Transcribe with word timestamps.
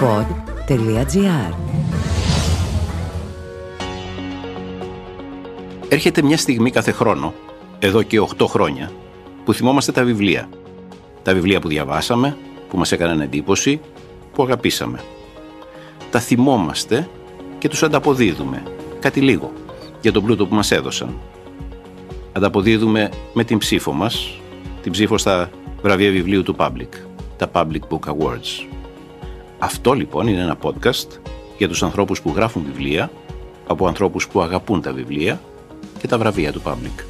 pod.gr 0.00 1.54
Έρχεται 5.88 6.22
μια 6.22 6.36
στιγμή 6.36 6.70
κάθε 6.70 6.90
χρόνο, 6.90 7.34
εδώ 7.78 8.02
και 8.02 8.20
8 8.38 8.46
χρόνια, 8.46 8.90
που 9.44 9.52
θυμόμαστε 9.52 9.92
τα 9.92 10.04
βιβλία. 10.04 10.48
Τα 11.22 11.34
βιβλία 11.34 11.60
που 11.60 11.68
διαβάσαμε, 11.68 12.36
που 12.68 12.78
μας 12.78 12.92
έκαναν 12.92 13.20
εντύπωση, 13.20 13.80
που 14.32 14.42
αγαπήσαμε. 14.42 15.00
Τα 16.10 16.18
θυμόμαστε 16.18 17.08
και 17.58 17.68
τους 17.68 17.82
ανταποδίδουμε, 17.82 18.62
κάτι 18.98 19.20
λίγο, 19.20 19.52
για 20.00 20.12
τον 20.12 20.24
πλούτο 20.24 20.46
που 20.46 20.54
μας 20.54 20.70
έδωσαν. 20.70 21.18
Ανταποδίδουμε 22.32 23.10
με 23.32 23.44
την 23.44 23.58
ψήφο 23.58 23.92
μας, 23.92 24.40
την 24.82 24.92
ψήφο 24.92 25.18
στα 25.18 25.50
βραβεία 25.82 26.10
βιβλίου 26.10 26.42
του 26.42 26.56
Public, 26.58 26.88
τα 27.36 27.50
Public 27.52 27.80
Book 27.90 28.12
Awards. 28.12 28.67
Αυτό 29.60 29.92
λοιπόν 29.92 30.26
είναι 30.26 30.40
ένα 30.40 30.58
podcast 30.62 31.06
για 31.58 31.68
τους 31.68 31.82
ανθρώπους 31.82 32.22
που 32.22 32.32
γράφουν 32.36 32.64
βιβλία, 32.64 33.10
από 33.66 33.86
ανθρώπους 33.86 34.28
που 34.28 34.40
αγαπούν 34.40 34.82
τα 34.82 34.92
βιβλία 34.92 35.40
και 35.98 36.06
τα 36.06 36.18
βραβεία 36.18 36.52
του 36.52 36.62
Public. 36.64 37.04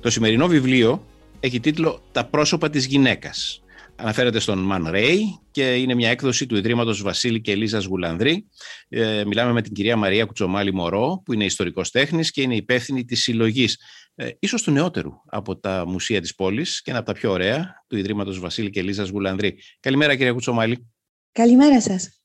Το 0.00 0.10
σημερινό 0.10 0.46
βιβλίο 0.46 1.06
έχει 1.40 1.60
τίτλο 1.60 2.02
«Τα 2.12 2.24
πρόσωπα 2.24 2.70
της 2.70 2.86
γυναίκας». 2.86 3.62
Αναφέρεται 3.96 4.38
στον 4.38 4.58
Μαν 4.58 4.88
Ρέι 4.90 5.38
και 5.50 5.74
είναι 5.74 5.94
μια 5.94 6.10
έκδοση 6.10 6.46
του 6.46 6.56
Ιδρύματος 6.56 7.02
Βασίλη 7.02 7.40
και 7.40 7.52
Ελίζας 7.52 7.84
Γουλανδρή. 7.84 8.46
Ε, 8.88 9.24
μιλάμε 9.24 9.52
με 9.52 9.62
την 9.62 9.72
κυρία 9.72 9.96
Μαρία 9.96 10.24
Κουτσομάλη 10.24 10.74
Μωρό, 10.74 11.22
που 11.24 11.32
είναι 11.32 11.44
ιστορικός 11.44 11.90
τέχνης 11.90 12.30
και 12.30 12.42
είναι 12.42 12.56
υπεύθυνη 12.56 13.04
της 13.04 13.22
συλλογής, 13.22 13.78
ε, 14.14 14.28
ίσως 14.38 14.62
του 14.62 14.70
νεότερου 14.70 15.10
από 15.26 15.56
τα 15.56 15.84
μουσεία 15.86 16.20
της 16.20 16.34
πόλης 16.34 16.82
και 16.82 16.90
ένα 16.90 16.98
από 16.98 17.12
τα 17.12 17.18
πιο 17.18 17.30
ωραία 17.30 17.84
του 17.86 17.96
Ιδρύματος 17.96 18.38
Βασίλη 18.38 18.70
και 18.70 18.80
Ελίζας 18.80 19.08
Γουλανδρή. 19.08 19.58
Καλημέρα 19.80 20.16
κυρία 20.16 20.32
Κουτσομάλη. 20.32 20.91
Καλημέρα 21.32 21.80
σας. 21.80 22.22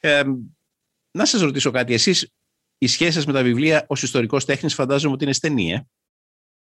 Ε, 0.00 0.22
να 1.10 1.24
σας 1.24 1.40
ρωτήσω 1.40 1.70
κάτι. 1.70 1.92
Εσείς 1.94 2.32
η 2.78 2.86
σχέση 2.86 3.12
σας 3.12 3.26
με 3.26 3.32
τα 3.32 3.42
βιβλία 3.42 3.84
ως 3.88 4.02
ιστορικός 4.02 4.44
τέχνης 4.44 4.74
φαντάζομαι 4.74 5.14
ότι 5.14 5.24
είναι 5.24 5.32
στενή, 5.32 5.72
ε; 5.72 5.86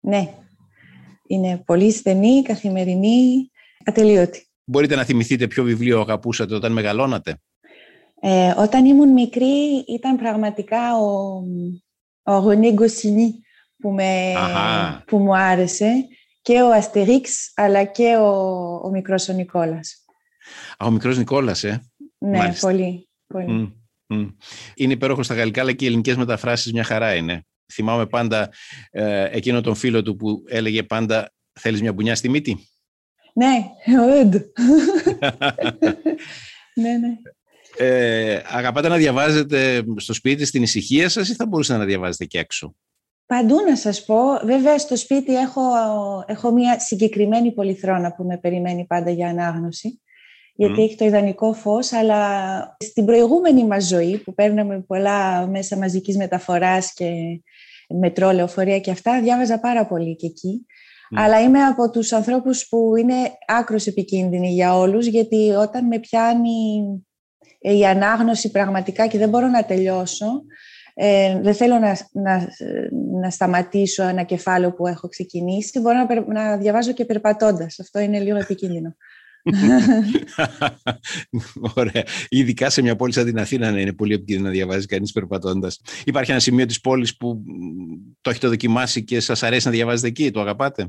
Ναι. 0.00 0.34
Είναι 1.26 1.62
πολύ 1.66 1.92
στενή, 1.92 2.42
καθημερινή, 2.42 3.50
ατελείωτη. 3.84 4.46
Μπορείτε 4.64 4.94
να 4.96 5.04
θυμηθείτε 5.04 5.46
ποιο 5.46 5.62
βιβλίο 5.64 6.00
αγαπούσατε 6.00 6.54
όταν 6.54 6.72
μεγαλώνατε; 6.72 7.40
Ε, 8.20 8.54
όταν 8.56 8.84
ήμουν 8.84 9.12
μικρή 9.12 9.84
ήταν 9.88 10.16
πραγματικά 10.16 10.96
ο, 10.96 11.42
ο 12.22 12.38
Ρονέ 12.38 12.74
που, 13.76 13.90
με, 13.90 14.32
που 15.06 15.18
μου 15.18 15.36
άρεσε 15.36 16.06
και 16.42 16.62
ο 16.62 16.70
Αστερίξ 16.72 17.52
αλλά 17.54 17.84
και 17.84 18.16
ο, 18.16 18.28
ο 18.84 18.90
μικρός 18.90 19.28
ο 19.28 19.32
Νικόλας. 19.32 20.01
Α, 20.78 20.86
ο 20.86 20.90
μικρός 20.90 21.18
Νικόλας, 21.18 21.64
ε. 21.64 21.82
Ναι, 22.18 22.38
Μάλιστα. 22.38 22.66
πολύ. 22.66 23.08
πολύ. 23.26 23.76
Είναι 24.74 24.92
υπέροχο 24.92 25.22
στα 25.22 25.34
γαλλικά, 25.34 25.60
αλλά 25.60 25.72
και 25.72 25.84
οι 25.84 25.88
ελληνικές 25.88 26.16
μεταφράσεις 26.16 26.72
μια 26.72 26.84
χαρά 26.84 27.14
είναι. 27.14 27.46
Θυμάμαι 27.72 28.06
πάντα 28.06 28.50
ε, 28.90 29.28
εκείνο 29.30 29.60
τον 29.60 29.74
φίλο 29.74 30.02
του 30.02 30.16
που 30.16 30.42
έλεγε 30.48 30.82
πάντα 30.82 31.32
«Θέλεις 31.60 31.80
μια 31.80 31.92
μπουνιά 31.92 32.14
στη 32.14 32.28
μύτη» 32.28 32.66
Ναι, 33.34 33.64
ο 34.00 34.04
ναι, 36.74 36.96
ναι. 36.96 37.16
Ε, 37.76 38.42
αγαπάτε 38.46 38.88
να 38.88 38.96
διαβάζετε 38.96 39.84
στο 39.96 40.12
σπίτι 40.12 40.44
στην 40.44 40.62
ησυχία 40.62 41.08
σας 41.08 41.28
ή 41.28 41.34
θα 41.34 41.46
μπορούσατε 41.46 41.78
να 41.78 41.84
διαβάζετε 41.84 42.24
και 42.24 42.38
έξω; 42.38 42.74
Παντού 43.26 43.56
να 43.68 43.76
σας 43.76 44.04
πω. 44.04 44.16
Βέβαια 44.44 44.78
στο 44.78 44.96
σπίτι 44.96 45.34
έχω, 45.34 45.62
έχω 46.26 46.52
μια 46.52 46.80
συγκεκριμένη 46.80 47.52
πολυθρόνα 47.52 48.14
που 48.14 48.24
με 48.24 48.38
περιμένει 48.38 48.86
πάντα 48.86 49.10
για 49.10 49.28
ανάγνωση 49.28 50.00
γιατί 50.54 50.82
έχει 50.82 50.96
το 50.96 51.04
ιδανικό 51.04 51.52
φως, 51.52 51.92
αλλά 51.92 52.76
στην 52.78 53.04
προηγούμενη 53.04 53.64
μας 53.64 53.84
ζωή 53.84 54.18
που 54.18 54.34
παίρναμε 54.34 54.80
πολλά 54.80 55.46
μέσα 55.46 55.76
μαζικής 55.76 56.16
μεταφοράς 56.16 56.92
και 56.94 57.10
μετρό, 57.88 58.30
λεωφορεία 58.30 58.80
και 58.80 58.90
αυτά, 58.90 59.20
διάβαζα 59.20 59.60
πάρα 59.60 59.86
πολύ 59.86 60.16
και 60.16 60.26
εκεί. 60.26 60.66
Αλλά 61.14 61.40
είμαι 61.40 61.62
από 61.62 61.90
τους 61.90 62.12
ανθρώπους 62.12 62.68
που 62.68 62.96
είναι 62.96 63.14
άκρος 63.46 63.86
επικίνδυνοι 63.86 64.52
για 64.52 64.76
όλους, 64.76 65.06
γιατί 65.06 65.50
όταν 65.50 65.86
με 65.86 65.98
πιάνει 65.98 66.84
η 67.58 67.86
ανάγνωση 67.86 68.50
πραγματικά 68.50 69.06
και 69.06 69.18
δεν 69.18 69.28
μπορώ 69.28 69.46
να 69.46 69.64
τελειώσω, 69.64 70.42
ε, 70.94 71.40
δεν 71.40 71.54
θέλω 71.54 71.78
να, 71.78 71.96
να, 72.12 72.48
να 73.20 73.30
σταματήσω 73.30 74.02
ένα 74.02 74.22
κεφάλαιο 74.22 74.72
που 74.72 74.86
έχω 74.86 75.08
ξεκινήσει, 75.08 75.80
μπορώ 75.80 76.06
να, 76.08 76.32
να 76.32 76.56
διαβάζω 76.56 76.92
και 76.92 77.04
περπατώντας. 77.04 77.80
Αυτό 77.80 77.98
είναι 77.98 78.18
λίγο 78.18 78.36
επικίνδυνο. 78.36 78.96
Ωραία. 81.74 82.02
Ειδικά 82.28 82.70
σε 82.70 82.82
μια 82.82 82.96
πόλη 82.96 83.12
σαν 83.12 83.24
την 83.24 83.38
Αθήνα 83.38 83.70
να 83.70 83.80
είναι 83.80 83.92
πολύ 83.92 84.14
επικίνδυνο 84.14 84.48
να 84.48 84.54
διαβάζει 84.54 84.86
κανείς 84.86 85.12
περπατώντας. 85.12 85.80
Υπάρχει 86.04 86.30
ένα 86.30 86.40
σημείο 86.40 86.66
της 86.66 86.80
πόλης 86.80 87.16
που 87.16 87.42
το 88.20 88.30
έχετε 88.30 88.48
δοκιμάσει 88.48 89.04
και 89.04 89.20
σας 89.20 89.42
αρέσει 89.42 89.66
να 89.66 89.72
διαβάζετε 89.72 90.08
εκεί, 90.08 90.30
το 90.30 90.40
αγαπάτε; 90.40 90.88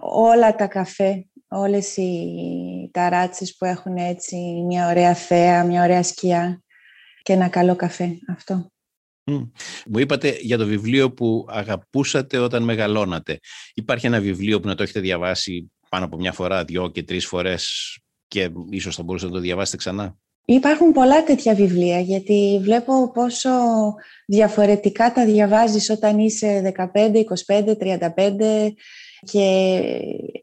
Όλα 0.00 0.54
τα 0.54 0.66
καφέ, 0.66 1.26
όλες 1.48 1.96
οι 1.96 2.90
ταράτσες 2.92 3.56
που 3.56 3.64
έχουν 3.64 3.96
έτσι 3.96 4.36
μια 4.66 4.88
ωραία 4.88 5.14
θέα, 5.14 5.64
μια 5.64 5.82
ωραία 5.82 6.02
σκιά 6.02 6.62
και 7.22 7.32
ένα 7.32 7.48
καλό 7.48 7.76
καφέ. 7.76 8.18
Αυτό. 8.28 8.70
Μου 9.86 9.98
είπατε 9.98 10.38
για 10.40 10.58
το 10.58 10.66
βιβλίο 10.66 11.12
που 11.12 11.46
αγαπούσατε 11.48 12.38
όταν 12.38 12.62
μεγαλώνατε. 12.62 13.38
Υπάρχει 13.74 14.06
ένα 14.06 14.20
βιβλίο 14.20 14.60
που 14.60 14.66
να 14.66 14.74
το 14.74 14.82
έχετε 14.82 15.00
διαβάσει 15.00 15.72
πάνω 15.88 16.04
από 16.04 16.16
μια 16.16 16.32
φορά, 16.32 16.64
δυο 16.64 16.88
και 16.88 17.02
τρεις 17.02 17.26
φορές 17.26 17.96
και 18.28 18.50
ίσως 18.70 18.96
θα 18.96 19.02
μπορούσατε 19.02 19.32
να 19.32 19.36
το 19.36 19.44
διαβάσετε 19.44 19.76
ξανά. 19.76 20.16
Υπάρχουν 20.48 20.92
πολλά 20.92 21.24
τέτοια 21.24 21.54
βιβλία, 21.54 22.00
γιατί 22.00 22.60
βλέπω 22.62 23.10
πόσο 23.12 23.50
διαφορετικά 24.26 25.12
τα 25.12 25.24
διαβάζεις 25.24 25.90
όταν 25.90 26.18
είσαι 26.18 26.72
15, 26.76 27.12
25, 27.46 27.76
35 27.76 28.72
και 29.20 29.78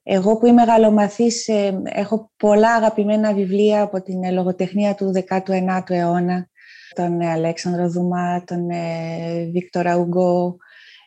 εγώ 0.03 0.37
που 0.37 0.45
είμαι 0.45 0.63
γαλλομαθής 0.63 1.47
ε, 1.47 1.81
έχω 1.83 2.31
πολλά 2.37 2.73
αγαπημένα 2.73 3.33
βιβλία 3.33 3.81
από 3.81 4.01
την 4.01 4.33
λογοτεχνία 4.33 4.95
του 4.95 5.11
19ου 5.29 5.89
αιώνα 5.89 6.47
τον 6.93 7.21
Αλέξανδρο 7.21 7.89
Δουμά, 7.89 8.43
τον 8.43 8.69
ε, 8.69 9.49
Βίκτορα 9.51 9.95
Ουγκό 9.95 10.57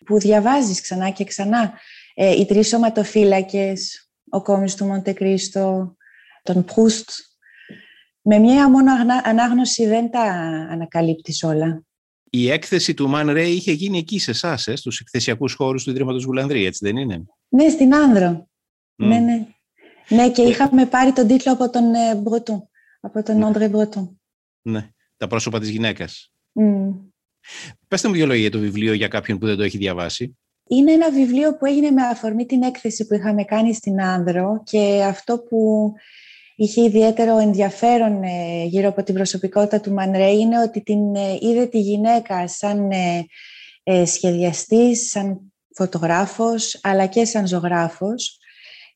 που 0.04 0.18
διαβάζεις 0.18 0.80
ξανά 0.80 1.10
και 1.10 1.24
ξανά. 1.24 1.72
Ε, 2.14 2.30
οι 2.30 2.46
τρεις 2.46 2.68
σωματοφύλακες, 2.68 4.05
ο 4.30 4.42
κόμις 4.42 4.74
του 4.74 4.84
Μοντεκρίστο, 4.84 5.96
τον 6.42 6.64
Προύστ. 6.64 7.10
Με 8.22 8.38
μια 8.38 8.70
μόνο 8.70 8.92
ανάγνωση 9.24 9.86
δεν 9.86 10.10
τα 10.10 10.22
ανακαλύπτεις 10.70 11.42
όλα. 11.42 11.82
Η 12.30 12.50
έκθεση 12.50 12.94
του 12.94 13.08
Μαν 13.08 13.30
Ρέι 13.30 13.52
είχε 13.52 13.72
γίνει 13.72 13.98
εκεί 13.98 14.18
σε 14.18 14.30
εσάς, 14.30 14.66
ε, 14.66 14.76
στους 14.76 15.00
εκθεσιακούς 15.00 15.54
χώρους 15.54 15.84
του 15.84 15.90
Ιδρύματος 15.90 16.24
Γουλανδρή, 16.24 16.64
έτσι 16.64 16.84
δεν 16.84 16.96
είναι; 16.96 17.24
Ναι, 17.48 17.68
στην 17.68 17.94
Άνδρο. 17.94 18.48
Ναι, 18.94 19.18
ναι. 19.18 19.46
Ναι, 20.08 20.30
και 20.30 20.42
ε. 20.42 20.48
είχαμε 20.48 20.86
πάρει 20.86 21.12
τον 21.12 21.26
τίτλο 21.26 21.52
από 21.52 21.70
τον 21.70 21.84
Μπροτού, 22.22 22.68
από 23.00 23.22
τον 23.22 23.44
Άντρε 23.44 23.68
Μπροτού. 23.68 24.20
Ναι, 24.62 24.90
τα 25.16 25.26
πρόσωπα 25.26 25.60
της 25.60 25.68
γυναίκας. 25.68 26.32
Mm. 26.60 26.94
Πεςτε 27.88 28.08
μου 28.08 28.14
δύο 28.14 28.26
λόγια 28.26 28.40
για 28.40 28.50
το 28.50 28.58
βιβλίο 28.58 28.92
για 28.92 29.08
κάποιον 29.08 29.38
που 29.38 29.46
δεν 29.46 29.56
το 29.56 29.62
έχει 29.62 29.78
διαβάσει. 29.78 30.38
Είναι 30.68 30.92
ένα 30.92 31.10
βιβλίο 31.10 31.56
που 31.56 31.66
έγινε 31.66 31.90
με 31.90 32.02
αφορμή 32.02 32.46
την 32.46 32.62
έκθεση 32.62 33.06
που 33.06 33.14
είχαμε 33.14 33.44
κάνει 33.44 33.74
στην 33.74 34.00
Άνδρο 34.00 34.62
και 34.64 35.04
αυτό 35.08 35.38
που 35.38 35.92
είχε 36.56 36.82
ιδιαίτερο 36.82 37.38
ενδιαφέρον 37.38 38.22
ε, 38.22 38.64
γύρω 38.64 38.88
από 38.88 39.02
την 39.02 39.14
προσωπικότητα 39.14 39.80
του 39.80 39.92
Μανρέ 39.92 40.30
είναι 40.30 40.60
ότι 40.60 40.82
την 40.82 41.14
ε, 41.14 41.38
είδε 41.40 41.66
τη 41.66 41.80
γυναίκα 41.80 42.48
σαν 42.48 42.90
ε, 43.82 44.04
σχεδιαστής, 44.04 45.10
σαν 45.10 45.52
φωτογράφος, 45.74 46.78
αλλά 46.82 47.06
και 47.06 47.24
σαν 47.24 47.46
ζωγράφος 47.46 48.38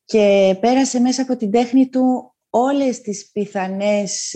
και 0.04 0.56
πέρασε 0.60 1.00
μέσα 1.00 1.22
από 1.22 1.36
την 1.36 1.50
τέχνη 1.50 1.88
του 1.88 2.34
όλες 2.50 3.00
τις 3.00 3.30
πιθανές 3.32 4.34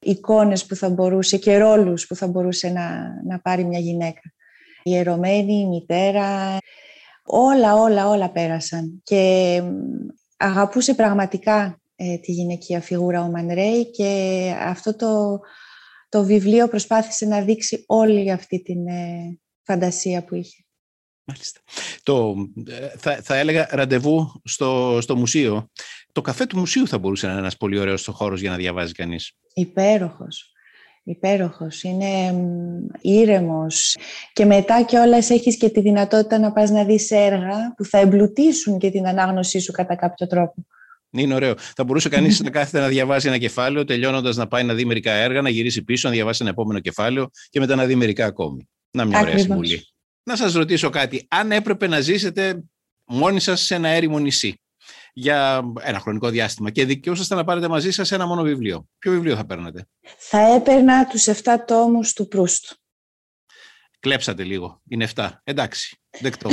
εικόνες 0.00 0.66
που 0.66 0.74
θα 0.74 0.88
μπορούσε 0.88 1.36
και 1.36 1.58
ρόλους 1.58 2.06
που 2.06 2.14
θα 2.14 2.26
μπορούσε 2.26 2.68
να, 2.68 2.90
να 3.26 3.40
πάρει 3.40 3.64
μια 3.64 3.78
γυναίκα 3.78 4.20
η 4.82 4.96
ερωμένη, 4.96 5.54
η 5.54 5.66
μητέρα, 5.66 6.58
όλα, 7.24 7.74
όλα, 7.74 8.08
όλα 8.08 8.30
πέρασαν. 8.30 9.00
Και 9.02 9.62
αγαπούσε 10.36 10.94
πραγματικά 10.94 11.80
ε, 11.96 12.16
τη 12.16 12.32
γυναικεία 12.32 12.80
φιγούρα 12.80 13.22
ο 13.22 13.30
Μανρέι 13.30 13.90
και 13.90 14.52
αυτό 14.58 14.96
το, 14.96 15.40
το 16.08 16.24
βιβλίο 16.24 16.68
προσπάθησε 16.68 17.26
να 17.26 17.40
δείξει 17.40 17.84
όλη 17.86 18.30
αυτή 18.30 18.62
την 18.62 18.86
ε, 18.86 19.38
φαντασία 19.62 20.24
που 20.24 20.34
είχε. 20.34 20.62
Μάλιστα. 21.24 21.60
Το, 22.02 22.34
ε, 22.68 22.88
θα, 22.98 23.20
θα 23.22 23.36
έλεγα 23.36 23.68
ραντεβού 23.70 24.40
στο, 24.44 24.98
στο 25.00 25.16
μουσείο. 25.16 25.70
Το 26.12 26.20
καφέ 26.20 26.46
του 26.46 26.58
μουσείου 26.58 26.88
θα 26.88 26.98
μπορούσε 26.98 27.26
να 27.26 27.32
είναι 27.32 27.40
ένας 27.40 27.56
πολύ 27.56 27.78
ωραίος 27.78 28.06
χώρος 28.12 28.40
για 28.40 28.50
να 28.50 28.56
διαβάζει 28.56 28.92
κανείς. 28.92 29.32
Υπέροχος 29.54 30.52
υπέροχος, 31.08 31.82
είναι 31.82 32.34
ήρεμος 33.00 33.96
και 34.32 34.44
μετά 34.44 34.82
κιόλας 34.82 35.30
έχεις 35.30 35.56
και 35.56 35.68
τη 35.68 35.80
δυνατότητα 35.80 36.38
να 36.38 36.52
πας 36.52 36.70
να 36.70 36.84
δεις 36.84 37.10
έργα 37.10 37.74
που 37.76 37.84
θα 37.84 37.98
εμπλουτίσουν 37.98 38.78
και 38.78 38.90
την 38.90 39.06
ανάγνωσή 39.06 39.58
σου 39.58 39.72
κατά 39.72 39.96
κάποιο 39.96 40.26
τρόπο. 40.26 40.54
Είναι 41.10 41.34
ωραίο. 41.34 41.54
Θα 41.58 41.84
μπορούσε 41.84 42.08
κανείς 42.08 42.40
να 42.40 42.50
κάθεται 42.50 42.80
να 42.80 42.88
διαβάσει 42.88 43.28
ένα 43.28 43.38
κεφάλαιο, 43.38 43.84
τελειώνοντας 43.84 44.36
να 44.36 44.46
πάει 44.46 44.64
να 44.64 44.74
δει 44.74 44.84
μερικά 44.84 45.12
έργα, 45.12 45.42
να 45.42 45.48
γυρίσει 45.48 45.84
πίσω, 45.84 46.08
να 46.08 46.14
διαβάσει 46.14 46.38
ένα 46.42 46.50
επόμενο 46.50 46.80
κεφάλαιο 46.80 47.30
και 47.50 47.60
μετά 47.60 47.74
να 47.74 47.84
δει 47.84 47.94
μερικά 47.94 48.26
ακόμη. 48.26 48.68
Να 48.90 49.04
μια 49.04 49.20
ωραία 49.20 49.38
συμβουλή. 49.38 49.86
Να 50.22 50.36
σας 50.36 50.52
ρωτήσω 50.52 50.90
κάτι. 50.90 51.26
Αν 51.28 51.52
έπρεπε 51.52 51.86
να 51.86 52.00
ζήσετε 52.00 52.64
μόνοι 53.04 53.40
σας 53.40 53.60
σε 53.60 53.74
ένα 53.74 53.88
έρημο 53.88 54.18
νησί 54.18 54.60
για 55.12 55.62
ένα 55.80 55.98
χρονικό 55.98 56.28
διάστημα 56.28 56.70
και 56.70 56.84
δικαιούσατε 56.84 57.34
να 57.34 57.44
πάρετε 57.44 57.68
μαζί 57.68 57.90
σας 57.90 58.12
ένα 58.12 58.26
μόνο 58.26 58.42
βιβλίο, 58.42 58.86
ποιο 58.98 59.12
βιβλίο 59.12 59.36
θα 59.36 59.46
παίρνατε; 59.46 59.88
Θα 60.18 60.54
έπαιρνα 60.54 61.06
τους 61.06 61.26
7 61.26 61.32
τόμους 61.66 62.12
του 62.12 62.28
Προύστου. 62.28 62.76
Κλέψατε 64.00 64.44
λίγο. 64.44 64.82
Είναι 64.88 65.08
7. 65.14 65.30
Εντάξει. 65.44 65.98
Δεκτό. 66.20 66.50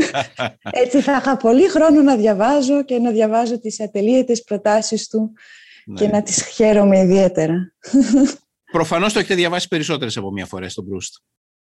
Έτσι 0.82 1.00
θα 1.00 1.16
είχα 1.16 1.36
πολύ 1.36 1.68
χρόνο 1.68 2.02
να 2.02 2.16
διαβάζω 2.16 2.84
και 2.84 2.98
να 2.98 3.10
διαβάζω 3.10 3.60
τις 3.60 3.80
ατελείωτες 3.80 4.42
προτάσεις 4.42 5.08
του 5.08 5.32
και 5.94 6.04
ναι. 6.04 6.10
να 6.10 6.22
τις 6.22 6.46
χαίρομαι 6.46 6.98
ιδιαίτερα. 6.98 7.74
Προφανώς 8.72 9.12
το 9.12 9.18
έχετε 9.18 9.34
διαβάσει 9.34 9.68
περισσότερες 9.68 10.16
από 10.16 10.30
μία 10.30 10.46
φορά 10.46 10.68
στον 10.68 10.84
Μπρούστ. 10.84 11.14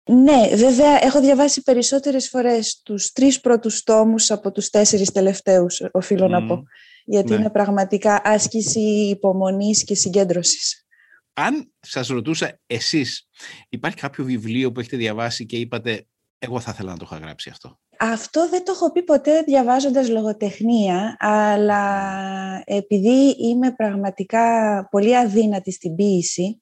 Ναι, 0.08 0.56
βέβαια 0.56 1.04
έχω 1.04 1.22
διαβάσει 1.22 1.62
περισσότερες 1.62 2.30
φορές 2.30 2.82
τους 2.84 3.12
τρεις 3.12 3.42
πρώτους 3.42 3.84
τόμους 3.84 4.32
από 4.32 4.52
τους 4.52 4.70
τέσσερις 4.70 5.12
τελευταίους, 5.12 5.82
οφείλω 5.92 6.28
να 6.28 6.46
πω. 6.46 6.64
Γιατί 7.06 7.30
ναι. 7.30 7.36
είναι 7.36 7.50
πραγματικά 7.50 8.22
άσκηση 8.24 8.80
υπομονής 9.10 9.84
και 9.84 9.96
συγκέντρωσης. 9.96 10.86
Αν 11.34 11.72
σας 11.80 12.08
ρωτούσα 12.08 12.60
εσείς, 12.68 13.28
υπάρχει 13.70 13.98
κάποιο 13.98 14.24
βιβλίο 14.24 14.72
που 14.72 14.80
έχετε 14.80 14.98
διαβάσει 14.98 15.46
και 15.46 15.58
είπατε 15.58 16.06
εγώ 16.40 16.60
θα 16.60 16.72
ήθελα 16.74 16.92
να 16.92 16.98
το 16.98 17.08
είχα 17.12 17.18
γράψει 17.18 17.50
αυτό. 17.50 17.80
Αυτό 18.00 18.50
δεν 18.50 18.66
το 18.66 18.72
έχω 18.72 18.92
πει 18.92 19.04
ποτέ 19.04 19.42
διαβάζοντας 19.42 20.10
λογοτεχνία, 20.10 21.16
αλλά 21.20 22.64
επειδή 22.66 23.36
είμαι 23.38 23.72
πραγματικά 23.72 24.88
πολύ 24.92 25.18
αδύνατη 25.18 25.72
στην 25.72 25.96
ποίηση, 25.96 26.62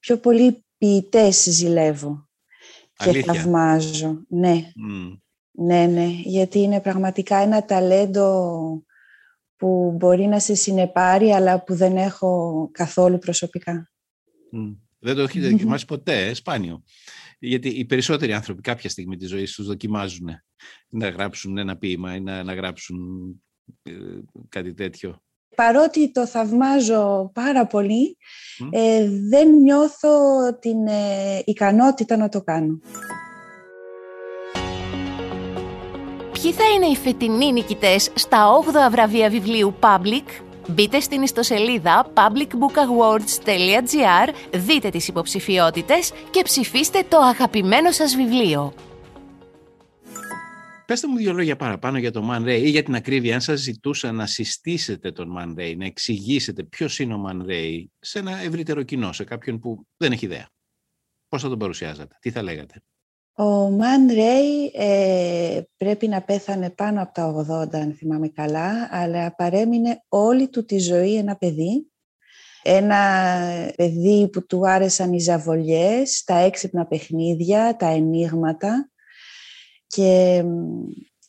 πιο 0.00 0.18
πολύ 0.18 0.64
ποιητές 0.78 1.42
ζηλεύω 1.42 2.25
και 2.96 3.22
θαυμάζω. 3.22 4.24
Ναι. 4.28 4.70
ναι, 5.50 5.86
ναι, 5.86 6.06
γιατί 6.24 6.58
είναι 6.58 6.80
πραγματικά 6.80 7.36
ένα 7.36 7.64
ταλέντο 7.64 8.84
που 9.56 9.94
μπορεί 9.96 10.26
να 10.26 10.38
σε 10.38 10.54
συνεπάρει, 10.54 11.32
αλλά 11.32 11.64
που 11.64 11.74
δεν 11.74 11.96
έχω 11.96 12.68
καθόλου 12.72 13.18
προσωπικά. 13.18 13.90
Δεν 14.98 15.14
το 15.14 15.22
έχετε 15.22 15.48
δοκιμάσει 15.50 15.84
ποτέ, 15.84 16.26
ε, 16.26 16.34
σπάνιο. 16.34 16.82
Γιατί 17.38 17.68
οι 17.68 17.84
περισσότεροι 17.84 18.32
άνθρωποι 18.32 18.60
κάποια 18.60 18.90
στιγμή 18.90 19.16
της 19.16 19.28
ζωής 19.28 19.52
τους 19.52 19.66
δοκιμάζουν 19.66 20.28
να 20.88 21.08
γράψουν 21.08 21.58
ένα 21.58 21.76
ποίημα 21.76 22.14
ή 22.14 22.20
να, 22.20 22.42
να 22.42 22.54
γράψουν 22.54 22.98
ε, 23.82 23.92
κάτι 24.48 24.74
τέτοιο. 24.74 25.24
Παρότι 25.56 26.12
το 26.12 26.26
θαυμάζω 26.26 27.30
πάρα 27.34 27.66
πολύ, 27.66 28.16
ε, 28.70 29.08
δεν 29.28 29.48
νιώθω 29.48 30.08
την 30.60 30.86
ε, 30.86 31.42
ικανότητα 31.44 32.16
να 32.16 32.28
το 32.28 32.42
κάνω. 32.42 32.80
Ποιοι 36.32 36.52
θα 36.52 36.64
είναι 36.74 36.86
οι 36.86 36.96
φετινοί 36.96 37.52
νικητές 37.52 38.10
στα 38.14 38.48
8 38.88 38.90
βραβεία 38.90 39.30
βιβλίου 39.30 39.74
Public; 39.80 40.24
Μπείτε 40.68 41.00
στην 41.00 41.22
ιστοσελίδα 41.22 42.06
publicbookawards.gr, 42.14 44.28
δείτε 44.54 44.88
τις 44.88 45.08
υποψηφιότητες 45.08 46.12
και 46.30 46.42
ψηφίστε 46.42 47.02
το 47.08 47.18
αγαπημένο 47.18 47.90
σας 47.90 48.16
βιβλίο. 48.16 48.72
Πεςτε 50.86 51.06
μου 51.06 51.16
δύο 51.16 51.32
λόγια 51.32 51.56
παραπάνω 51.56 51.98
για 51.98 52.10
το 52.10 52.28
Man 52.30 52.42
Ray 52.42 52.60
ή 52.62 52.68
για 52.68 52.82
την 52.82 52.94
ακρίβεια, 52.94 53.34
αν 53.34 53.40
σας 53.40 53.60
ζητούσα 53.60 54.12
να 54.12 54.26
συστήσετε 54.26 55.12
τον 55.12 55.34
Man 55.38 55.60
Ray, 55.60 55.74
να 55.76 55.84
εξηγήσετε 55.84 56.62
ποιος 56.62 56.98
είναι 56.98 57.14
ο 57.14 57.24
Man 57.28 57.50
Ray 57.50 57.84
σε 57.98 58.18
ένα 58.18 58.36
ευρύτερο 58.36 58.82
κοινό, 58.82 59.12
σε 59.12 59.24
κάποιον 59.24 59.58
που 59.58 59.86
δεν 59.96 60.12
έχει 60.12 60.24
ιδέα. 60.24 60.48
Πώς 61.28 61.42
θα 61.42 61.48
τον 61.48 61.58
παρουσιάζατε, 61.58 62.16
τι 62.20 62.30
θα 62.30 62.42
λέγατε; 62.42 62.82
Ο 63.32 63.70
Μαν 63.70 64.06
Ρέι 64.06 64.70
ε, 64.74 65.60
πρέπει 65.76 66.08
να 66.08 66.22
πέθανε 66.22 66.70
πάνω 66.70 67.02
από 67.02 67.12
τα 67.12 67.46
80, 67.72 67.76
αν 67.76 67.94
θυμάμαι 67.94 68.28
καλά, 68.28 68.88
αλλά 68.90 69.34
παρέμεινε 69.34 70.04
όλη 70.08 70.48
του 70.48 70.64
τη 70.64 70.78
ζωή 70.78 71.16
ένα 71.16 71.36
παιδί. 71.36 71.90
Ένα 72.62 72.98
παιδί 73.76 74.28
που 74.32 74.46
του 74.46 74.68
άρεσαν 74.68 75.12
οι 75.12 75.18
ζαβολιές, 75.18 76.22
τα 76.24 76.38
έξυπνα 76.38 76.86
παιχνίδια, 76.86 77.76
τα 77.76 77.86
ενίγματα 77.86 78.90
και 79.96 80.44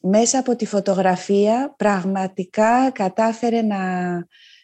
μέσα 0.01 0.39
από 0.39 0.55
τη 0.55 0.65
φωτογραφία 0.65 1.73
πραγματικά 1.77 2.91
κατάφερε 2.91 3.61
να 3.61 3.77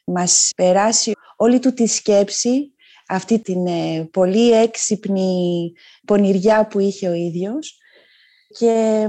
μας 0.05 0.49
περάσει 0.55 1.11
όλη 1.35 1.59
του 1.59 1.73
τη 1.73 1.87
σκέψη 1.87 2.73
αυτή 3.07 3.39
την 3.39 3.67
ε, 3.67 4.09
πολύ 4.11 4.51
έξυπνη 4.51 5.71
πονηριά 6.05 6.67
που 6.67 6.79
είχε 6.79 7.09
ο 7.09 7.13
ίδιος 7.13 7.77
και 8.47 9.07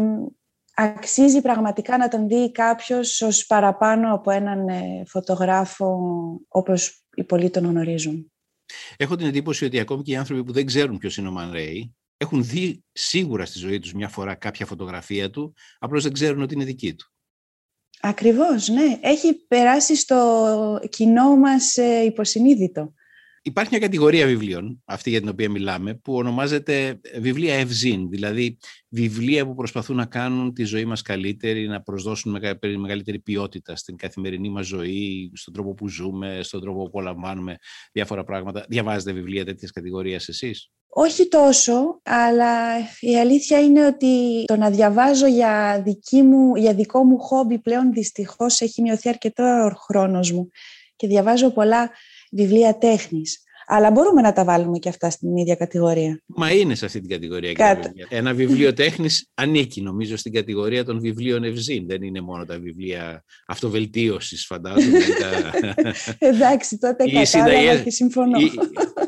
αξίζει 0.75 1.40
πραγματικά 1.40 1.97
να 1.97 2.08
τον 2.08 2.29
δει 2.29 2.52
κάποιος 2.52 3.23
ως 3.23 3.47
παραπάνω 3.47 4.14
από 4.14 4.31
έναν 4.31 4.69
ε, 4.69 5.02
φωτογράφο 5.06 5.99
όπως 6.49 7.05
οι 7.14 7.25
πολλοί 7.25 7.50
τον 7.50 7.64
γνωρίζουν. 7.64 8.32
Έχω 8.97 9.17
την 9.17 9.26
εντύπωση 9.26 9.64
ότι 9.64 9.81
ακόμη 9.81 10.02
και 10.02 10.12
οι 10.12 10.17
άνθρωποι 10.17 10.44
που 10.44 10.52
δεν 10.52 10.67
ξέρουν 10.67 10.99
ποιος 10.99 11.17
είναι 11.17 11.29
ο 11.29 11.32
Μαν 11.32 11.52
Ρέι 11.52 11.94
έχουν 12.25 12.44
δει 12.44 12.85
σίγουρα 12.93 13.47
στη 13.47 13.59
ζωή 13.59 13.79
τους 13.79 13.93
μια 13.93 14.09
φορά 14.09 14.35
κάποια 14.35 14.67
φωτογραφία 14.67 15.31
του, 15.31 15.55
απλώς 15.79 16.03
δεν 16.03 16.12
ξέρουν 16.12 16.43
ότι 16.43 16.55
είναι 16.55 16.65
δική 16.65 16.94
του. 16.94 17.12
Ακριβώς, 18.00 18.69
ναι. 18.69 18.99
Έχει 19.00 19.35
περάσει 19.35 19.97
στο 19.97 20.81
κοινό 20.88 21.37
μας 21.37 21.76
ε, 21.76 22.05
υποσυνείδητο. 22.05 22.93
Υπάρχει 23.46 23.70
μια 23.70 23.81
κατηγορία 23.81 24.26
βιβλίων, 24.26 24.82
αυτή 24.85 25.11
για 25.11 25.20
την 25.20 25.29
οποία 25.29 25.50
μιλάμε, 25.50 25.94
που 25.94 26.14
ονομάζεται 26.14 27.00
βιβλία 27.20 27.55
ευζήν, 27.55 28.08
δηλαδή 28.08 28.58
βιβλία 28.88 29.46
που 29.46 29.55
προσπαθούν 29.55 29.96
να 29.96 30.06
κάνουν 30.06 30.52
τη 30.55 30.64
ζωή 30.64 30.85
μας 30.85 31.02
καλύτερη, 31.02 31.67
να 31.67 31.82
προσδώσουν 31.82 32.38
μεγαλύτερη 32.79 33.19
ποιότητα 33.19 33.76
στην 33.76 33.96
καθημερινή 33.96 34.49
μας 34.49 34.67
ζωή, 34.67 35.31
στον 35.35 35.55
τρόπο 35.55 35.75
που 35.75 35.88
ζούμε, 35.88 36.41
στον 36.43 36.61
τρόπο 36.61 36.79
που 36.79 36.87
απολαμβάνουμε 36.87 37.56
διάφορα 37.93 38.25
πράγματα. 38.25 38.64
Διαβάζετε 38.69 39.12
βιβλία 39.12 39.44
τέτοιες 39.44 39.70
κατηγορίες 39.70 40.29
εσείς; 40.29 40.70
Όχι 40.88 41.29
τόσο, 41.29 42.00
αλλά 42.02 42.79
η 43.00 43.19
αλήθεια 43.19 43.61
είναι 43.61 43.87
ότι 43.87 44.44
το 44.44 44.56
να 44.56 44.70
διαβάζω 44.70 45.26
για, 45.26 45.82
δική 45.85 46.23
μου, 46.23 46.56
για 46.56 46.75
δικό 46.75 47.05
μου 47.05 47.19
χόμπι 47.19 47.58
πλέον 47.58 47.93
δυστυχώς 47.93 48.61
έχει 48.61 48.82
μειωθεί 48.82 49.08
αρκετό 49.08 49.44
ο 49.44 49.75
χρόνος 49.75 50.32
μου 50.32 50.50
και 50.96 51.06
διαβάζω 51.06 51.50
πολλά 51.50 51.91
βιβλία 52.31 52.79
τέχνης. 52.79 53.43
Αλλά 53.67 53.91
μπορούμε 53.91 54.20
να 54.20 54.33
τα 54.33 54.45
βάλουμε 54.45 54.78
και 54.78 54.88
αυτά 54.88 55.11
στην 55.11 55.37
ίδια 55.37 55.54
κατηγορία. 55.54 56.23
Μα 56.26 56.52
είναι 56.52 56.75
σε 56.75 56.85
αυτή 56.85 57.00
την 57.00 57.09
κατηγορία. 57.09 57.52
Κάτω. 57.52 57.90
Ένα 58.09 58.35
βιβλίο 58.35 58.73
τέχνης 58.73 59.30
ανήκει 59.35 59.83
νομίζω 59.83 60.16
στην 60.16 60.33
κατηγορία 60.33 60.85
των 60.85 61.00
βιβλίων 61.00 61.45
ευζήν. 61.45 61.87
Δεν 61.87 62.02
είναι 62.02 62.21
μόνο 62.21 62.45
τα 62.45 62.59
βιβλία 62.59 63.25
αυτοβελτίωσης 63.47 64.47
φαντάζομαι. 64.47 64.99
Εντάξει, 66.19 66.78
τότε 66.78 67.04
κατάλαβα 67.11 67.83
και 67.83 67.90
συμφωνώ. 67.90 68.38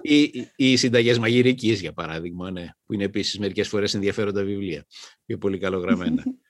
Οι, 0.02 0.22
οι, 0.22 0.48
οι 0.56 0.76
συνταγές 0.76 1.18
μαγειρικής 1.18 1.80
για 1.80 1.92
παράδειγμα, 1.92 2.50
ναι, 2.50 2.66
που 2.86 2.92
είναι 2.92 3.04
επίσης 3.04 3.38
μερικές 3.38 3.68
φορές 3.68 3.94
ενδιαφέροντα 3.94 4.44
βιβλία 4.44 4.84
και 5.26 5.36
πολύ 5.36 5.58
καλογραμμένα. 5.58 6.22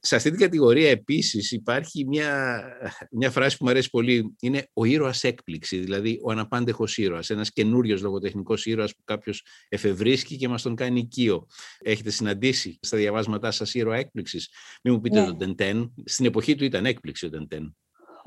Σε 0.00 0.16
αυτή 0.16 0.30
την 0.30 0.38
κατηγορία 0.38 0.90
επίσης 0.90 1.52
υπάρχει 1.52 2.04
μια, 2.06 2.62
μια 3.10 3.30
φράση 3.30 3.56
που 3.56 3.64
μου 3.64 3.70
αρέσει 3.70 3.90
πολύ. 3.90 4.34
Είναι 4.40 4.68
ο 4.72 4.84
ήρωας 4.84 5.24
έκπληξη, 5.24 5.78
δηλαδή 5.78 6.20
ο 6.22 6.30
αναπάντεχος 6.30 6.96
ήρωας. 6.96 7.30
Ένας 7.30 7.52
καινούριος 7.52 8.02
λογοτεχνικός 8.02 8.66
ήρωας 8.66 8.94
που 8.94 9.02
κάποιος 9.04 9.44
εφευρίσκει 9.68 10.36
και 10.36 10.48
μας 10.48 10.62
τον 10.62 10.74
κάνει 10.74 10.98
οικείο. 10.98 11.46
Έχετε 11.78 12.10
συναντήσει 12.10 12.78
στα 12.82 12.96
διαβάσματά 12.96 13.50
σας 13.50 13.74
ήρωα 13.74 13.96
έκπληξης; 13.96 14.48
Μην 14.82 14.94
μου 14.94 15.00
πείτε 15.00 15.20
ναι. 15.20 15.26
τον 15.26 15.38
Τεντέν. 15.38 15.94
Στην 16.04 16.26
εποχή 16.26 16.54
του 16.54 16.64
ήταν 16.64 16.86
έκπληξη 16.86 17.26
ο 17.26 17.30
Τεντέν. 17.30 17.76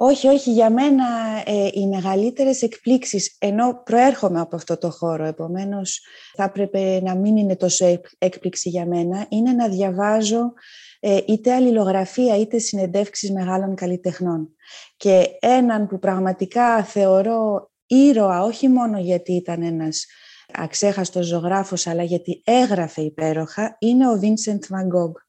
Όχι, 0.01 0.27
όχι. 0.27 0.51
Για 0.51 0.69
μένα 0.69 1.05
ε, 1.45 1.67
οι 1.74 1.88
μεγαλύτερες 1.88 2.62
εκπλήξεις, 2.62 3.36
ενώ 3.39 3.81
προέρχομαι 3.83 4.39
από 4.39 4.55
αυτό 4.55 4.77
το 4.77 4.89
χώρο, 4.91 5.25
επομένως 5.25 6.01
θα 6.36 6.43
έπρεπε 6.43 7.01
να 7.01 7.15
μην 7.15 7.38
είναι 7.38 7.55
τόσο 7.55 8.01
έκπληξη 8.17 8.69
για 8.69 8.86
μένα, 8.86 9.25
είναι 9.29 9.51
να 9.51 9.69
διαβάζω 9.69 10.39
ε, 10.39 10.88
είτε 10.99 11.53
αλληλογραφία 11.53 12.37
είτε 12.37 12.57
συνεντεύξεις 12.59 13.31
μεγάλων 13.31 13.75
καλλιτεχνών. 13.75 14.55
Και 14.97 15.27
έναν 15.39 15.87
που 15.87 15.99
πραγματικά 15.99 16.83
θεωρώ 16.83 17.71
ήρωα 17.85 18.43
όχι 18.43 18.67
μόνο 18.67 18.99
γιατί 18.99 19.33
ήταν 19.33 19.61
ένας 19.61 20.05
αξέχαστος 20.53 21.25
ζωγράφος 21.25 21.87
αλλά 21.87 22.03
γιατί 22.03 22.41
έγραφε 22.45 23.01
υπέροχα 23.01 23.75
είναι 23.79 24.09
ο 24.09 24.19
Vincent 24.21 24.75
Van 24.75 24.83
Gogh. 24.83 25.21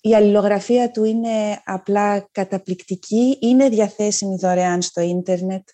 Η 0.00 0.14
αλληλογραφία 0.14 0.90
του 0.90 1.04
είναι 1.04 1.60
απλά 1.64 2.28
καταπληκτική, 2.32 3.38
είναι 3.40 3.68
διαθέσιμη 3.68 4.36
δωρεάν 4.36 4.82
στο 4.82 5.00
ίντερνετ 5.00 5.68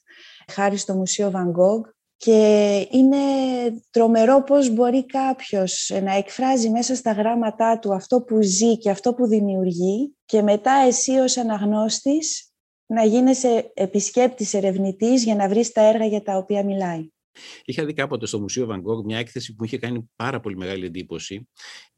χάρη 0.53 0.77
στο 0.77 0.95
Μουσείο 0.95 1.33
Van 1.35 1.47
Gogh 1.47 1.91
και 2.25 2.89
είναι 2.91 3.17
τρομερό 3.91 4.43
πώς 4.43 4.71
μπορεί 4.71 5.07
κάποιος 5.07 5.91
να 6.03 6.17
εκφράζει 6.17 6.71
μέσα 6.71 6.95
στα 6.95 7.13
γράμματά 7.13 7.79
του 7.79 7.95
αυτό 7.95 8.23
που 8.23 8.43
ζει 8.43 8.79
και 8.79 8.91
αυτό 8.91 9.15
που 9.15 9.27
δημιουργεί 9.27 10.15
και 10.25 10.43
μετά 10.43 10.73
εσύ 10.87 11.13
ως 11.13 11.37
αναγνώστης 11.37 12.53
να 12.87 13.05
γίνεσαι 13.05 13.71
επισκέπτης 13.75 14.55
ερευνητής 14.55 15.25
για 15.25 15.35
να 15.35 15.49
βρεις 15.49 15.73
τα 15.73 15.81
έργα 15.81 16.07
για 16.07 16.23
τα 16.23 16.37
οποία 16.37 16.65
μιλάει. 16.65 17.09
Είχα 17.65 17.85
δει 17.85 17.93
κάποτε 17.93 18.27
στο 18.27 18.41
Μουσείο 18.41 18.69
Van 18.71 19.05
μια 19.05 19.19
έκθεση 19.19 19.55
που 19.55 19.65
είχε 19.65 19.79
κάνει 19.79 20.11
πάρα 20.17 20.41
πολύ 20.41 20.57
μεγάλη 20.57 20.87
εντύπωση. 20.87 21.49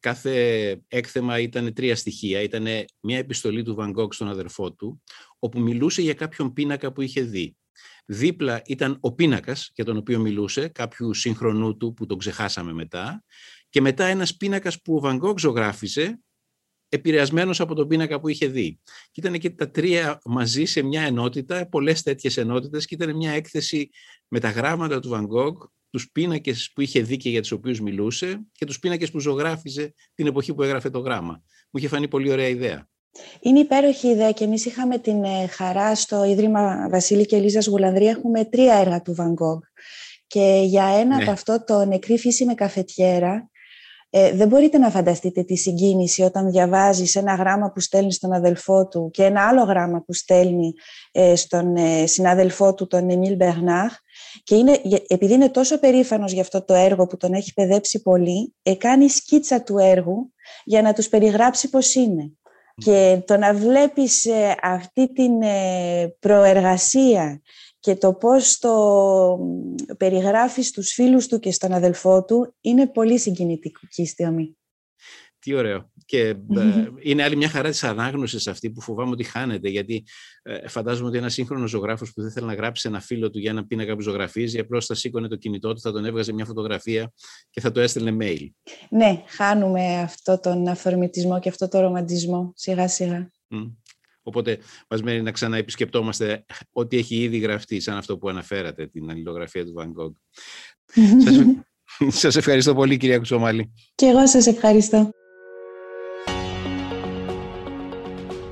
Κάθε 0.01 0.83
έκθεμα 0.89 1.39
ήταν 1.39 1.75
τρία 1.75 1.97
στοιχεία. 1.97 2.41
Ήταν 2.41 2.67
μια 3.01 3.19
επιστολή 3.19 3.63
του 3.63 3.77
Van 3.79 4.07
στον 4.11 4.29
αδερφό 4.29 4.73
του, 4.73 5.03
όπου 5.39 5.61
μιλούσε 5.61 6.03
για 6.03 6.15
κάποιον 6.15 6.53
πίνακα 6.53 6.93
που 6.93 7.01
είχε 7.01 7.23
δει. 7.23 7.57
Δίπλα 8.07 8.63
ήταν 8.67 8.97
ο 9.01 9.13
πίνακας 9.13 9.71
για 9.75 9.85
τον 9.85 9.97
οποίο 9.97 10.19
μιλούσε, 10.19 10.69
κάποιου 10.69 11.15
σύγχρονού 11.15 11.77
του 11.77 11.93
που 11.95 12.07
τον 12.07 12.19
ξεχάσαμε 12.19 12.73
μετά. 12.73 13.25
Και 13.69 13.81
μετά 13.81 14.05
ένας 14.05 14.37
πίνακας 14.37 14.83
που 14.83 14.97
ο 14.97 15.01
Van 15.05 15.39
ζωγράφιζε 15.39 16.19
επηρεασμένος 16.89 17.61
από 17.61 17.75
τον 17.75 17.89
πίνακα 17.89 18.21
που 18.21 18.29
είχε 18.29 18.47
δει. 18.47 18.81
Και 18.85 19.21
ήταν 19.21 19.39
και 19.39 19.51
τα 19.51 19.71
τρία 19.71 20.21
μαζί 20.25 20.65
σε 20.65 20.83
μια 20.83 21.03
ενότητα, 21.03 21.69
πολλές 21.69 22.03
τέτοιες 22.03 22.37
ενότητες, 22.37 22.87
και 22.87 22.95
ήταν 22.95 23.17
μια 23.17 23.33
έκθεση 23.33 23.91
με 24.29 24.41
τα 24.41 24.51
γράμματα 24.51 25.01
του 25.01 25.11
Van 25.13 25.27
Gogh, 25.27 25.69
τους 25.91 26.11
πίνακες 26.11 26.71
που 26.75 26.81
είχε 26.81 27.03
δει 27.03 27.17
και 27.17 27.31
για 27.31 27.41
τους 27.41 27.53
οποίους 27.53 27.81
μιλούσε 27.81 28.47
και 28.53 28.65
τους 28.65 28.79
πίνακες 28.79 29.11
που 29.11 29.21
ζωγράφιζε 29.21 29.95
την 30.15 30.27
εποχή 30.27 30.55
που 30.55 30.63
έγραφε 30.63 30.91
το 30.91 30.99
γράμμα. 30.99 31.33
Μου 31.71 31.79
είχε 31.79 31.89
φανεί 31.89 32.09
πολύ 32.09 32.31
ωραία 32.31 32.49
ιδέα. 32.49 32.89
Είναι 33.41 33.59
υπέροχη 33.59 34.09
ιδέα 34.09 34.33
και 34.33 34.45
εμείς 34.45 34.67
είχαμε 34.67 34.99
την 34.99 35.25
ε, 35.25 35.47
χαρά 35.47 35.95
στο 35.95 36.25
Ίδρυμα 36.25 36.89
Βασίλη 36.91 37.27
και 37.27 37.37
Ελίζας 37.37 37.67
Γουλανδρία. 37.67 38.11
Έχουμε 38.11 38.45
τρία 38.45 38.75
έργα 38.75 39.03
του 39.03 39.15
Van 39.19 39.45
Gogh. 39.45 39.61
Και 40.27 40.63
για 40.65 40.85
ένα 40.85 41.17
ναι. 41.17 41.23
από 41.23 41.31
αυτό 41.31 41.65
το 41.65 41.85
νεκρή 41.85 42.19
φύση 42.19 42.45
με 42.45 42.55
καφετιέρα, 42.55 43.51
ε, 44.17 44.33
δεν 44.33 44.49
μπορείτε 44.49 44.79
να 44.79 44.91
φανταστείτε 44.91 45.43
τη 45.43 45.57
συγκίνηση 45.57 46.23
όταν 46.23 46.51
διαβάζεις 46.51 47.15
ένα 47.15 47.35
γράμμα 47.35 47.71
που 47.71 47.81
στέλνει 47.81 48.13
στον 48.13 48.33
αδελφό 48.33 48.89
του 48.89 49.11
και 49.13 49.25
ένα 49.25 49.49
άλλο 49.49 49.63
γράμμα 49.63 50.03
που 50.03 50.13
στέλνει 50.13 50.73
ε, 51.13 51.37
στον 51.37 51.77
ε, 51.77 52.07
συνάδελφό 52.07 52.75
του, 52.75 52.87
τον 52.87 53.11
Εμίλ 53.11 53.37
Μπερνάχ. 53.37 53.97
Και 54.43 54.55
είναι, 54.55 54.81
επειδή 55.07 55.33
είναι 55.35 55.49
τόσο 55.49 55.79
περήφανος 55.79 56.33
για 56.33 56.43
αυτό 56.43 56.65
το 56.65 56.75
έργο 56.75 57.07
που 57.07 57.17
τον 57.17 57.33
έχει 57.33 57.53
παιδέψει 57.53 58.03
πολύ, 58.03 58.55
ε, 58.63 58.75
κάνει 58.75 59.09
σκίτσα 59.09 59.63
του 59.63 59.79
έργου 59.79 60.33
για 60.65 60.83
να 60.83 60.93
τους 60.93 61.09
περιγράψει 61.09 61.69
πώς 61.71 61.95
είναι. 61.95 62.33
Και 62.75 63.23
το 63.27 63.37
να 63.37 63.55
βλέπεις 63.55 64.25
ε, 64.25 64.57
αυτή 64.63 65.13
την 65.13 65.33
προεργασία 66.19 67.41
και 67.79 67.97
το 67.97 68.15
πώς 68.15 68.59
το 68.59 69.39
περιγράφεις 69.97 70.69
στους 70.69 70.93
φίλους 70.93 71.27
του 71.27 71.39
και 71.39 71.53
στον 71.53 71.73
αδελφό 71.73 72.25
του 72.25 72.55
είναι 72.61 72.87
πολύ 72.87 73.19
συγκινητική 73.19 74.07
στιγμή. 74.07 74.57
Τι 75.45 75.55
ωραίο. 75.55 75.91
Και 76.05 76.29
ε, 76.29 76.37
είναι 77.01 77.23
άλλη 77.23 77.37
μια 77.37 77.49
χαρά 77.49 77.71
της 77.71 77.85
ανάγνωσης 77.85 78.47
αυτή 78.47 78.71
που 78.71 78.81
φοβάμαι 78.81 79.11
ότι 79.11 79.25
χάνεται. 79.25 79.69
Γιατί 79.69 80.05
ε, 80.43 80.69
φαντάζομαι 80.69 81.09
ότι 81.09 81.19
ένα 81.19 81.29
σύγχρονος 81.29 81.71
ζωγράφος 81.71 82.13
που 82.13 82.23
δεν 82.23 82.31
θέλει 82.31 82.47
να 82.47 82.55
γράψει 82.55 82.89
ένα 82.89 83.01
φίλο 83.01 83.31
του 83.31 83.39
για 83.39 83.51
ένα 83.51 83.67
πίνακα 83.67 83.95
που 83.95 84.01
ζωγραφίζει, 84.01 84.59
απλώς 84.59 84.87
θα 84.87 84.95
σήκωνε 84.95 85.29
το 85.29 85.37
κινητό 85.37 85.73
του, 85.73 85.81
θα 85.81 85.93
τον 85.93 86.05
έβγαζε 86.05 86.33
μια 86.33 86.45
φωτογραφία 86.45 87.13
και 87.51 87.61
θα 87.61 87.71
το 87.71 87.81
έστελνε 87.81 88.17
mail. 88.21 88.49
Ναι, 88.91 89.23
χάνουμε 89.27 90.01
αυτό 90.01 90.41
τον 90.41 90.69
αφορμητισμό 90.69 91.41
και 91.41 91.49
αυτό 91.49 91.69
το 91.69 91.81
ρομαντισμό 91.81 92.53
σιγά-σιγά. 92.57 93.31
Οπότε 94.23 94.59
μας 94.89 95.03
μένει 95.03 95.23
να 95.23 95.31
ξαναεπισκεπτόμαστε 95.31 96.45
ό,τι 96.73 96.97
έχει 96.97 97.17
ήδη 97.17 97.39
γραφτεί, 97.39 97.81
σαν 97.81 97.97
αυτό 97.97 98.19
που 98.19 98.29
αναφέρατε, 98.29 98.87
την 98.87 99.11
αλληλογραφία 99.11 99.65
του 99.65 99.75
Van 99.79 100.03
Gogh. 100.03 100.13
σας, 102.21 102.37
ευχαριστώ 102.37 102.75
πολύ 102.75 102.97
κυρία 102.97 103.17
Κουτσομάλη. 103.17 103.73
Και 103.95 104.07
εγώ 104.07 104.27
σας 104.27 104.47
ευχαριστώ. 104.47 105.11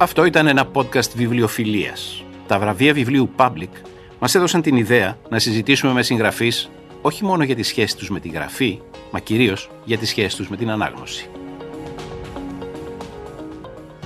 Αυτό 0.03 0.25
ήταν 0.25 0.47
ένα 0.47 0.69
podcast 0.75 1.11
βιβλιοφιλίας. 1.15 2.25
Τα 2.47 2.59
βραβεία 2.59 2.93
βιβλίου 2.93 3.31
Public 3.37 3.69
μας 4.19 4.35
έδωσαν 4.35 4.63
την 4.63 4.77
ιδέα 4.77 5.19
να 5.29 5.39
συζητήσουμε 5.39 5.93
με 5.93 6.03
συγγραφείς 6.03 6.71
όχι 7.03 7.25
μόνο 7.25 7.45
για 7.45 7.55
τη 7.55 7.63
σχέση 7.63 7.97
τους 7.97 8.11
με 8.11 8.21
τη 8.21 8.29
γραφή, 8.29 8.81
μα 9.11 9.19
κυρίως 9.19 9.71
για 9.85 9.99
τη 9.99 10.07
σχέση 10.07 10.37
τους 10.37 10.49
με 10.49 10.57
την 10.57 10.71
ανάγνωση. 10.71 11.29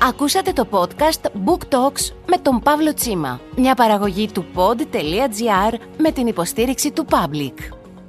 Ακούσατε 0.03 0.53
το 0.53 0.67
podcast 0.71 1.27
Book 1.45 1.75
Talks 1.75 2.13
με 2.27 2.37
τον 2.43 2.61
Παύλο 2.61 2.95
Τσίμα, 2.95 3.41
μια 3.57 3.75
παραγωγή 3.75 4.29
του 4.33 4.45
pod.gr 4.55 5.75
με 5.99 6.11
την 6.11 6.27
υποστήριξη 6.27 6.91
του 6.91 7.07
Public. 7.11 7.55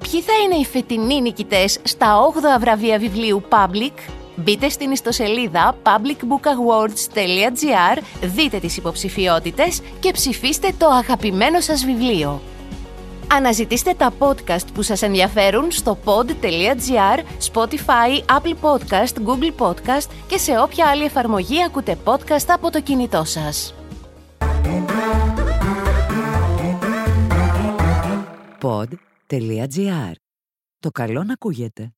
Ποιοι 0.10 0.22
θα 0.22 0.34
είναι 0.46 0.56
οι 0.56 0.66
φετινοί 0.66 1.22
νικητές 1.22 1.80
στα 1.84 2.18
8 2.58 2.60
βραβεία 2.60 3.00
βιβλίου 3.00 3.42
Public? 3.50 3.94
Μπείτε 4.40 4.70
στην 4.70 4.92
ιστοσελίδα 4.92 5.78
publicbookawards.gr, 5.84 8.02
δείτε 8.22 8.60
τις 8.60 8.78
υποψηφιότητες 8.78 9.82
και 10.00 10.12
ψηφίστε 10.12 10.74
το 10.78 10.88
αγαπημένο 10.88 11.60
σας 11.60 11.86
βιβλίο. 11.86 12.42
Αναζητήστε 13.32 13.94
τα 13.94 14.14
podcast 14.20 14.66
που 14.74 14.82
σας 14.82 15.02
ενδιαφέρουν 15.02 15.72
στο 15.72 15.98
pod.gr, 16.06 17.20
Spotify, 17.54 18.22
Apple 18.40 18.56
Podcast, 18.62 19.14
Google 19.26 19.52
Podcast 19.58 20.10
και 20.28 20.38
σε 20.38 20.60
όποια 20.60 20.88
άλλη 20.88 21.04
εφαρμογή 21.04 21.64
ακούτε 21.64 21.98
podcast 22.04 22.46
από 22.48 22.72
το 22.72 22.82
κινητό 22.82 23.24
σας. 23.24 23.76
Pod.gr. 28.62 30.12
Το 30.80 30.90
καλό 30.92 31.24
να 31.24 31.34
ακούγεται. 31.34 31.97